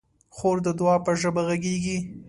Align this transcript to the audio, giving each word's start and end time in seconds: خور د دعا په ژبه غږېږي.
خور 0.35 0.57
د 0.65 0.67
دعا 0.79 0.95
په 1.05 1.11
ژبه 1.21 1.41
غږېږي. 1.47 1.97